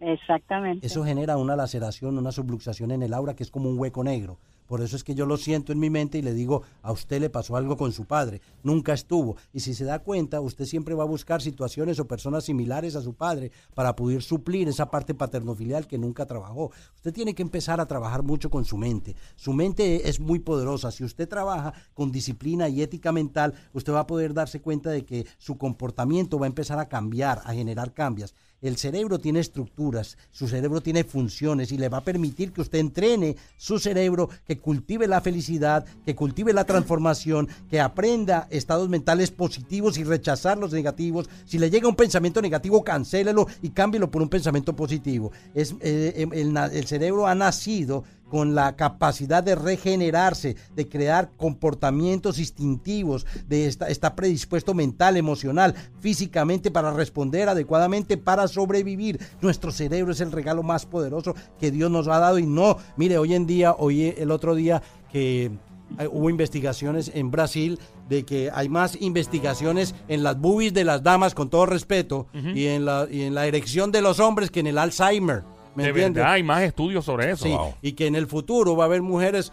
exactamente. 0.00 0.86
Eso 0.86 1.04
genera 1.04 1.36
una 1.38 1.56
laceración, 1.56 2.18
una 2.18 2.32
subluxación 2.32 2.90
en 2.90 3.02
el 3.02 3.14
aura 3.14 3.34
que 3.34 3.42
es 3.44 3.50
como 3.50 3.70
un 3.70 3.78
hueco 3.78 4.02
negro. 4.04 4.38
Por 4.70 4.82
eso 4.82 4.94
es 4.94 5.02
que 5.02 5.16
yo 5.16 5.26
lo 5.26 5.36
siento 5.36 5.72
en 5.72 5.80
mi 5.80 5.90
mente 5.90 6.18
y 6.18 6.22
le 6.22 6.32
digo, 6.32 6.62
a 6.82 6.92
usted 6.92 7.20
le 7.20 7.28
pasó 7.28 7.56
algo 7.56 7.76
con 7.76 7.90
su 7.90 8.04
padre, 8.04 8.40
nunca 8.62 8.92
estuvo. 8.92 9.34
Y 9.52 9.58
si 9.58 9.74
se 9.74 9.84
da 9.84 9.98
cuenta, 9.98 10.40
usted 10.40 10.64
siempre 10.64 10.94
va 10.94 11.02
a 11.02 11.08
buscar 11.08 11.42
situaciones 11.42 11.98
o 11.98 12.06
personas 12.06 12.44
similares 12.44 12.94
a 12.94 13.02
su 13.02 13.14
padre 13.14 13.50
para 13.74 13.96
poder 13.96 14.22
suplir 14.22 14.68
esa 14.68 14.88
parte 14.88 15.12
paternofilial 15.12 15.88
que 15.88 15.98
nunca 15.98 16.24
trabajó. 16.24 16.70
Usted 16.94 17.12
tiene 17.12 17.34
que 17.34 17.42
empezar 17.42 17.80
a 17.80 17.86
trabajar 17.86 18.22
mucho 18.22 18.48
con 18.48 18.64
su 18.64 18.76
mente. 18.76 19.16
Su 19.34 19.54
mente 19.54 20.08
es 20.08 20.20
muy 20.20 20.38
poderosa. 20.38 20.92
Si 20.92 21.02
usted 21.02 21.28
trabaja 21.28 21.74
con 21.92 22.12
disciplina 22.12 22.68
y 22.68 22.80
ética 22.80 23.10
mental, 23.10 23.54
usted 23.72 23.92
va 23.92 24.00
a 24.00 24.06
poder 24.06 24.34
darse 24.34 24.60
cuenta 24.60 24.90
de 24.90 25.04
que 25.04 25.26
su 25.38 25.58
comportamiento 25.58 26.38
va 26.38 26.46
a 26.46 26.54
empezar 26.54 26.78
a 26.78 26.88
cambiar, 26.88 27.42
a 27.44 27.54
generar 27.54 27.92
cambios. 27.92 28.36
El 28.62 28.76
cerebro 28.76 29.18
tiene 29.18 29.40
estructuras, 29.40 30.18
su 30.30 30.46
cerebro 30.46 30.82
tiene 30.82 31.04
funciones 31.04 31.72
y 31.72 31.78
le 31.78 31.88
va 31.88 31.98
a 31.98 32.04
permitir 32.04 32.52
que 32.52 32.60
usted 32.60 32.78
entrene 32.78 33.36
su 33.56 33.78
cerebro, 33.78 34.28
que 34.46 34.58
cultive 34.58 35.06
la 35.06 35.22
felicidad, 35.22 35.86
que 36.04 36.14
cultive 36.14 36.52
la 36.52 36.64
transformación, 36.64 37.48
que 37.70 37.80
aprenda 37.80 38.46
estados 38.50 38.88
mentales 38.88 39.30
positivos 39.30 39.96
y 39.96 40.04
rechazar 40.04 40.58
los 40.58 40.72
negativos. 40.72 41.28
Si 41.46 41.58
le 41.58 41.70
llega 41.70 41.88
un 41.88 41.96
pensamiento 41.96 42.42
negativo, 42.42 42.84
cancélelo 42.84 43.46
y 43.62 43.70
cámbielo 43.70 44.10
por 44.10 44.20
un 44.20 44.28
pensamiento 44.28 44.76
positivo. 44.76 45.32
Es, 45.54 45.74
eh, 45.80 46.12
em, 46.16 46.32
el, 46.32 46.86
cerebro 46.86 47.26
ha 47.26 47.34
nacido 47.34 48.04
con 48.30 48.54
la 48.54 48.76
capacidad 48.76 49.42
de 49.42 49.54
regenerarse, 49.56 50.56
de 50.74 50.88
crear 50.88 51.30
comportamientos 51.36 52.38
instintivos, 52.38 53.26
de 53.46 53.66
esta- 53.66 53.88
está 53.88 54.14
predispuesto 54.16 54.72
mental, 54.72 55.16
emocional, 55.18 55.74
físicamente 55.98 56.70
para 56.70 56.92
responder 56.92 57.48
adecuadamente, 57.50 58.16
para 58.16 58.48
sobrevivir. 58.48 59.20
Nuestro 59.42 59.72
cerebro 59.72 60.12
es 60.12 60.20
el 60.20 60.32
regalo 60.32 60.62
más 60.62 60.86
poderoso 60.86 61.34
que 61.58 61.70
Dios 61.70 61.90
nos 61.90 62.08
ha 62.08 62.18
dado 62.18 62.38
y 62.38 62.46
no, 62.46 62.78
mire, 62.96 63.18
hoy 63.18 63.34
en 63.34 63.46
día, 63.46 63.72
oí 63.76 64.14
el 64.16 64.30
otro 64.30 64.54
día 64.54 64.80
que 65.12 65.50
eh, 65.98 66.06
hubo 66.10 66.30
investigaciones 66.30 67.10
en 67.14 67.32
Brasil 67.32 67.80
de 68.08 68.24
que 68.24 68.48
hay 68.54 68.68
más 68.68 68.96
investigaciones 69.00 69.92
en 70.06 70.22
las 70.22 70.38
boobies 70.38 70.72
de 70.72 70.84
las 70.84 71.02
damas, 71.02 71.34
con 71.34 71.50
todo 71.50 71.66
respeto, 71.66 72.28
y, 72.32 72.66
en 72.66 72.84
la, 72.84 73.08
y 73.10 73.22
en 73.22 73.34
la 73.34 73.46
erección 73.46 73.90
de 73.90 74.00
los 74.00 74.20
hombres 74.20 74.50
que 74.52 74.60
en 74.60 74.68
el 74.68 74.78
Alzheimer. 74.78 75.42
¿Me 75.74 75.84
de 75.84 75.88
entiendes? 75.90 76.14
verdad, 76.16 76.32
hay 76.32 76.42
más 76.42 76.62
estudios 76.62 77.04
sobre 77.04 77.30
eso. 77.30 77.44
Sí, 77.44 77.50
Wow. 77.50 77.74
y 77.82 77.92
que 77.92 78.06
en 78.06 78.14
el 78.16 78.26
futuro 78.26 78.76
va 78.76 78.84
a 78.84 78.86
haber 78.86 79.02
mujeres 79.02 79.52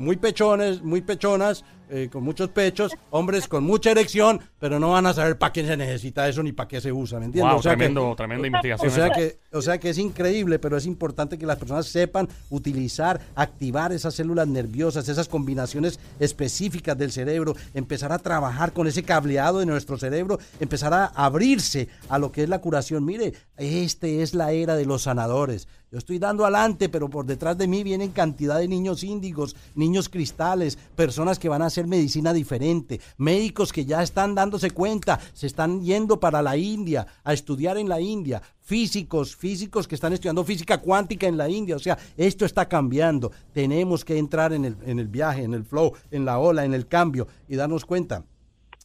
muy 0.00 0.16
pechones, 0.16 0.82
muy 0.82 1.00
pechonas, 1.02 1.64
eh, 1.92 2.08
con 2.10 2.22
muchos 2.22 2.48
pechos, 2.50 2.92
hombres 3.10 3.48
con 3.48 3.64
mucha 3.64 3.90
erección, 3.90 4.40
pero 4.60 4.78
no 4.78 4.90
van 4.92 5.06
a 5.06 5.12
saber 5.12 5.36
para 5.38 5.52
qué 5.52 5.66
se 5.66 5.76
necesita 5.76 6.28
eso 6.28 6.40
ni 6.42 6.52
para 6.52 6.68
qué 6.68 6.80
se 6.80 6.92
usa, 6.92 7.18
¿me 7.18 7.24
entiendes? 7.26 7.50
Wow, 7.50 7.58
O 7.58 7.62
sea 7.62 7.72
que- 7.72 7.78
tremendo, 7.78 8.14
tremenda 8.16 8.46
investigación. 8.46 8.90
o 8.90 8.94
sea 8.94 9.06
esa. 9.08 9.14
que, 9.16 9.38
o 9.52 9.60
sea 9.60 9.78
que 9.78 9.90
es 9.90 9.98
increíble, 9.98 10.60
pero 10.60 10.76
es 10.76 10.86
importante 10.86 11.36
que 11.36 11.46
las 11.46 11.58
personas 11.58 11.86
sepan 11.86 12.28
utilizar, 12.48 13.20
activar 13.34 13.92
esas 13.92 14.14
células 14.14 14.46
nerviosas, 14.46 15.08
esas 15.08 15.26
combinaciones 15.28 15.98
específicas 16.20 16.96
del 16.96 17.10
cerebro, 17.10 17.54
empezar 17.74 18.12
a 18.12 18.18
trabajar 18.20 18.72
con 18.72 18.86
ese 18.86 19.02
cableado 19.02 19.58
de 19.58 19.66
nuestro 19.66 19.98
cerebro, 19.98 20.38
empezar 20.60 20.94
a 20.94 21.06
abrirse 21.06 21.88
a 22.08 22.18
lo 22.20 22.30
que 22.30 22.44
es 22.44 22.48
la 22.48 22.60
curación. 22.60 23.04
Mire, 23.04 23.32
este 23.56 24.22
es 24.22 24.32
la 24.34 24.52
era 24.52 24.76
de 24.76 24.86
los 24.86 25.02
sanadores. 25.02 25.66
Yo 25.92 25.98
estoy 25.98 26.20
dando 26.20 26.44
adelante, 26.44 26.88
pero 26.88 27.10
por 27.10 27.26
detrás 27.26 27.58
de 27.58 27.66
mí 27.66 27.82
vienen 27.82 28.12
cantidad 28.12 28.60
de 28.60 28.68
niños 28.68 29.02
índigos, 29.02 29.56
niños 29.74 30.08
cristales, 30.08 30.78
personas 30.94 31.40
que 31.40 31.48
van 31.48 31.62
a 31.62 31.66
hacer 31.66 31.88
medicina 31.88 32.32
diferente, 32.32 33.00
médicos 33.16 33.72
que 33.72 33.84
ya 33.84 34.00
están 34.00 34.36
dándose 34.36 34.70
cuenta, 34.70 35.18
se 35.32 35.48
están 35.48 35.82
yendo 35.82 36.20
para 36.20 36.42
la 36.42 36.56
India 36.56 37.08
a 37.24 37.32
estudiar 37.32 37.76
en 37.76 37.88
la 37.88 38.00
India, 38.00 38.40
físicos, 38.60 39.34
físicos 39.34 39.88
que 39.88 39.96
están 39.96 40.12
estudiando 40.12 40.44
física 40.44 40.78
cuántica 40.78 41.26
en 41.26 41.36
la 41.36 41.48
India. 41.48 41.74
O 41.74 41.80
sea, 41.80 41.98
esto 42.16 42.44
está 42.44 42.68
cambiando. 42.68 43.32
Tenemos 43.52 44.04
que 44.04 44.16
entrar 44.16 44.52
en 44.52 44.66
el, 44.66 44.76
en 44.86 45.00
el 45.00 45.08
viaje, 45.08 45.42
en 45.42 45.54
el 45.54 45.64
flow, 45.64 45.94
en 46.12 46.24
la 46.24 46.38
ola, 46.38 46.64
en 46.64 46.72
el 46.72 46.86
cambio 46.86 47.26
y 47.48 47.56
darnos 47.56 47.84
cuenta 47.84 48.24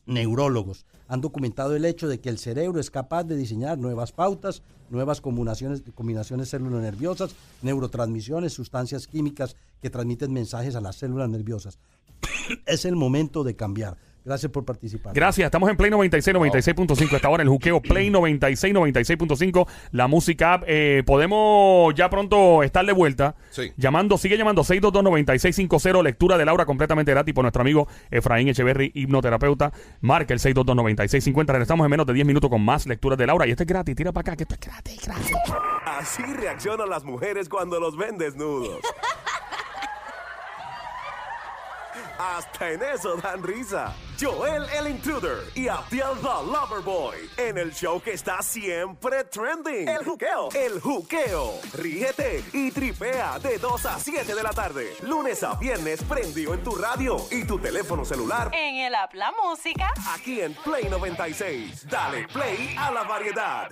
neurólogos 0.08 0.88
han 1.08 1.22
documentado 1.22 1.76
el 1.76 1.86
hecho 1.86 2.08
de 2.08 2.20
que 2.20 2.30
el 2.30 2.38
cerebro 2.38 2.80
es 2.80 2.90
capaz 2.90 3.24
de 3.24 3.36
diseñar 3.36 3.78
nuevas 3.78 4.12
pautas, 4.12 4.64
nuevas 4.90 5.22
combinaciones, 5.22 5.84
combinaciones 5.94 6.54
nerviosas, 6.54 7.36
neurotransmisiones, 7.62 8.54
sustancias 8.54 9.08
químicas 9.08 9.56
que 9.82 9.90
transmiten 9.90 10.34
mensajes 10.34 10.76
a 10.76 10.82
las 10.82 10.96
células 10.96 11.30
nerviosas. 11.30 11.80
es 12.66 12.86
el 12.86 12.96
momento 12.96 13.44
de 13.44 13.56
cambiar. 13.56 13.98
Gracias 14.26 14.52
por 14.52 14.66
participar. 14.66 15.14
Gracias, 15.14 15.46
estamos 15.46 15.70
en 15.70 15.78
Play 15.78 15.92
96, 15.92 16.36
96.5. 16.36 17.16
Esta 17.16 17.30
hora 17.30 17.44
el 17.44 17.50
juqueo 17.50 17.80
Play 17.80 18.10
96, 18.10 18.74
96.5. 18.74 19.68
La 19.92 20.08
música 20.08 20.56
app. 20.56 20.64
Eh, 20.66 21.04
podemos 21.06 21.94
ya 21.94 22.10
pronto 22.10 22.64
estar 22.64 22.84
de 22.84 22.92
vuelta. 22.92 23.36
Sí. 23.52 23.72
Llamando, 23.78 24.18
sigue 24.18 24.36
llamando 24.36 24.64
622-9650. 24.64 26.02
Lectura 26.02 26.40
de 26.40 26.46
Laura 26.46 26.66
completamente 26.66 27.12
gratis 27.12 27.36
por 27.36 27.44
nuestro 27.44 27.62
amigo 27.62 27.88
Efraín 28.10 28.48
Echeverry, 28.48 28.92
hipnoterapeuta. 28.96 29.72
Marca 30.02 30.34
el 30.34 30.40
622-9650. 30.40 31.46
Regresamos 31.46 31.86
en 31.86 31.92
menos 31.92 32.08
de 32.08 32.14
10 32.14 32.26
minutos 32.26 32.50
con 32.50 32.64
más 32.66 32.88
lecturas 32.88 33.20
de 33.20 33.28
Laura. 33.28 33.46
Y 33.46 33.52
esto 33.52 33.62
es 33.62 33.68
gratis, 33.68 33.96
tira 33.96 34.12
para 34.12 34.32
acá, 34.32 34.36
que 34.36 34.44
esto 34.44 34.56
es 34.56 34.62
gratis, 34.62 35.06
gratis. 35.06 35.38
Así 35.86 36.24
reaccionan 36.24 36.90
las 36.90 37.04
mujeres 37.04 37.48
cuando 37.48 37.80
los 37.80 37.96
ven 37.96 38.18
desnudos. 38.18 38.80
Hasta 42.18 42.72
en 42.72 42.82
eso 42.82 43.18
dan 43.18 43.44
risa. 43.44 43.94
Joel 44.20 44.64
el 44.78 44.88
Intruder 44.88 45.40
y 45.56 45.68
Abdiel 45.68 46.18
the 46.22 46.52
Loverboy. 46.52 47.16
En 47.38 47.58
el 47.58 47.74
show 47.74 48.02
que 48.02 48.14
está 48.14 48.42
siempre 48.42 49.24
trending. 49.26 49.88
El 49.88 50.06
juqueo. 50.06 50.50
El 50.54 50.80
juqueo. 50.80 51.60
Ríete 51.74 52.44
y 52.54 52.72
tripea 52.72 53.40
de 53.40 53.58
2 53.58 53.86
a 53.86 54.00
7 54.00 54.34
de 54.34 54.44
la 54.44 54.52
tarde. 54.52 54.96
Lunes 55.02 55.44
a 55.44 55.56
viernes 55.56 56.04
prendió 56.04 56.54
en 56.54 56.64
tu 56.64 56.76
radio 56.76 57.18
y 57.30 57.46
tu 57.46 57.60
teléfono 57.60 58.06
celular. 58.06 58.52
En 58.54 58.76
el 58.76 58.96
app 58.96 59.14
La 59.14 59.34
Música. 59.44 59.94
Aquí 60.14 60.42
en 60.42 60.54
Play 60.54 60.86
96. 60.90 61.88
Dale 61.90 62.28
play 62.28 62.76
a 62.78 62.92
la 62.92 63.04
variedad. 63.04 63.70